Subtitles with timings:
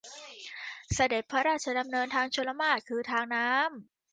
[0.93, 3.65] เสด็จพระราชดำเนินทางชลมารค คือทางน้ำ